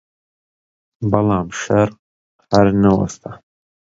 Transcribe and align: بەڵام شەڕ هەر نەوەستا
بەڵام 1.11 1.47
شەڕ 1.61 1.89
هەر 2.49 2.67
نەوەستا 2.81 3.31